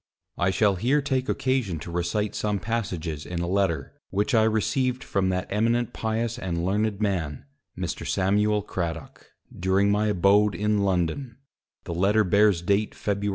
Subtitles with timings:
[0.39, 5.03] I shall here take occasion to recite some Passages in a Letter, which I received
[5.03, 7.45] from that Eminent pious and learned Man,
[7.77, 8.07] Mr.
[8.07, 11.37] Samuel Cradock; during my abode in London;
[11.83, 13.29] the Letter bears date _Febr.